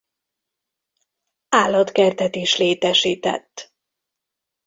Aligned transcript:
Állatkertet 1.49 2.35
is 2.35 2.57
létesített. 2.57 3.73